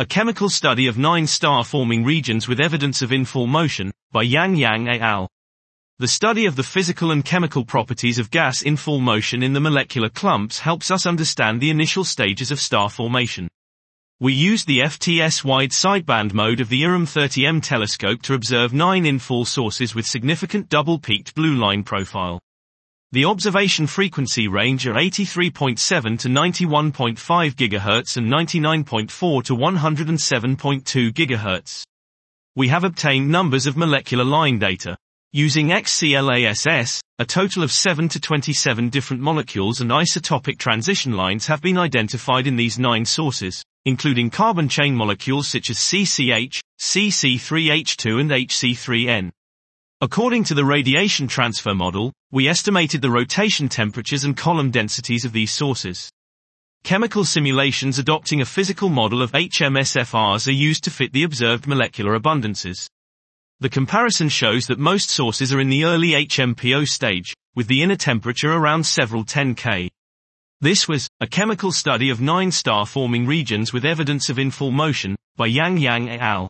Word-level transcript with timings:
A 0.00 0.06
chemical 0.06 0.48
study 0.48 0.86
of 0.86 0.96
nine 0.96 1.26
star-forming 1.26 2.04
regions 2.04 2.46
with 2.46 2.60
evidence 2.60 3.02
of 3.02 3.10
infall 3.10 3.48
motion, 3.48 3.90
by 4.12 4.22
Yang 4.22 4.54
Yang 4.54 4.88
et 4.90 5.00
al. 5.00 5.28
The 5.98 6.06
study 6.06 6.46
of 6.46 6.54
the 6.54 6.62
physical 6.62 7.10
and 7.10 7.24
chemical 7.24 7.64
properties 7.64 8.20
of 8.20 8.30
gas 8.30 8.62
infall 8.62 9.00
motion 9.00 9.42
in 9.42 9.54
the 9.54 9.60
molecular 9.60 10.08
clumps 10.08 10.60
helps 10.60 10.92
us 10.92 11.04
understand 11.04 11.60
the 11.60 11.70
initial 11.70 12.04
stages 12.04 12.52
of 12.52 12.60
star 12.60 12.88
formation. 12.88 13.48
We 14.20 14.32
used 14.32 14.68
the 14.68 14.82
FTS-wide 14.82 15.72
sideband 15.72 16.32
mode 16.32 16.60
of 16.60 16.68
the 16.68 16.84
IRAM 16.84 17.04
30M 17.04 17.60
telescope 17.60 18.22
to 18.22 18.34
observe 18.34 18.72
nine 18.72 19.02
infall 19.02 19.48
sources 19.48 19.96
with 19.96 20.06
significant 20.06 20.68
double-peaked 20.68 21.34
blue 21.34 21.56
line 21.56 21.82
profile. 21.82 22.38
The 23.10 23.24
observation 23.24 23.86
frequency 23.86 24.48
range 24.48 24.86
are 24.86 24.92
83.7 24.92 26.18
to 26.18 26.28
91.5 26.28 27.16
GHz 27.54 28.16
and 28.18 28.30
99.4 28.30 29.44
to 29.44 29.56
107.2 29.56 31.12
GHz. 31.14 31.84
We 32.54 32.68
have 32.68 32.84
obtained 32.84 33.30
numbers 33.30 33.66
of 33.66 33.78
molecular 33.78 34.24
line 34.24 34.58
data. 34.58 34.98
Using 35.32 35.68
XCLASS, 35.68 37.00
a 37.18 37.24
total 37.24 37.62
of 37.62 37.72
7 37.72 38.10
to 38.10 38.20
27 38.20 38.90
different 38.90 39.22
molecules 39.22 39.80
and 39.80 39.90
isotopic 39.90 40.58
transition 40.58 41.12
lines 41.12 41.46
have 41.46 41.62
been 41.62 41.78
identified 41.78 42.46
in 42.46 42.56
these 42.56 42.78
nine 42.78 43.06
sources, 43.06 43.64
including 43.86 44.28
carbon 44.28 44.68
chain 44.68 44.94
molecules 44.94 45.48
such 45.48 45.70
as 45.70 45.78
CCH, 45.78 46.60
c-C3H2 46.76 48.20
and 48.20 48.30
HC3N. 48.30 49.30
According 50.00 50.44
to 50.44 50.54
the 50.54 50.64
radiation 50.64 51.26
transfer 51.26 51.74
model, 51.74 52.12
we 52.30 52.46
estimated 52.46 53.02
the 53.02 53.10
rotation 53.10 53.68
temperatures 53.68 54.22
and 54.22 54.36
column 54.36 54.70
densities 54.70 55.24
of 55.24 55.32
these 55.32 55.50
sources. 55.50 56.08
Chemical 56.84 57.24
simulations 57.24 57.98
adopting 57.98 58.40
a 58.40 58.44
physical 58.44 58.90
model 58.90 59.22
of 59.22 59.32
HMSFRs 59.32 60.46
are 60.46 60.52
used 60.52 60.84
to 60.84 60.92
fit 60.92 61.12
the 61.12 61.24
observed 61.24 61.66
molecular 61.66 62.16
abundances. 62.16 62.88
The 63.58 63.68
comparison 63.68 64.28
shows 64.28 64.68
that 64.68 64.78
most 64.78 65.10
sources 65.10 65.52
are 65.52 65.58
in 65.58 65.68
the 65.68 65.84
early 65.84 66.10
HMPO 66.10 66.86
stage, 66.86 67.34
with 67.56 67.66
the 67.66 67.82
inner 67.82 67.96
temperature 67.96 68.52
around 68.52 68.86
several 68.86 69.24
10 69.24 69.56
K. 69.56 69.90
This 70.60 70.86
was 70.86 71.08
a 71.20 71.26
chemical 71.26 71.72
study 71.72 72.08
of 72.08 72.20
nine 72.20 72.52
star 72.52 72.86
forming 72.86 73.26
regions 73.26 73.72
with 73.72 73.84
evidence 73.84 74.28
of 74.28 74.36
infall 74.36 74.70
motion 74.70 75.16
by 75.36 75.46
Yang 75.46 75.78
Yang 75.78 76.10
et 76.10 76.20
al. 76.20 76.48